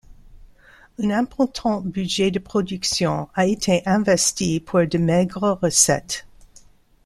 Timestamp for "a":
3.35-3.45